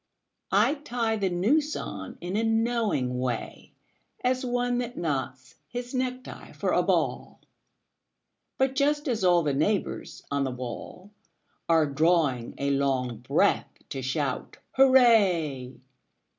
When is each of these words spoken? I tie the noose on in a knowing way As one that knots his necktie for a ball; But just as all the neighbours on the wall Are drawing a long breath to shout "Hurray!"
I 0.55 0.73
tie 0.83 1.15
the 1.15 1.29
noose 1.29 1.75
on 1.75 2.17
in 2.21 2.35
a 2.35 2.43
knowing 2.43 3.19
way 3.19 3.73
As 4.23 4.43
one 4.43 4.79
that 4.79 4.97
knots 4.97 5.53
his 5.67 5.93
necktie 5.93 6.53
for 6.53 6.71
a 6.71 6.81
ball; 6.81 7.39
But 8.57 8.73
just 8.73 9.07
as 9.07 9.23
all 9.23 9.43
the 9.43 9.53
neighbours 9.53 10.23
on 10.31 10.43
the 10.43 10.49
wall 10.49 11.11
Are 11.69 11.85
drawing 11.85 12.55
a 12.57 12.71
long 12.71 13.17
breath 13.19 13.69
to 13.89 14.01
shout 14.01 14.57
"Hurray!" 14.71 15.79